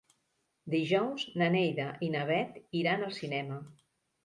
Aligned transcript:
Dijous 0.75 1.25
na 1.41 1.51
Neida 1.57 1.87
i 2.09 2.11
na 2.15 2.25
Bet 2.33 2.59
iran 2.83 3.07
al 3.11 3.17
cinema. 3.21 3.63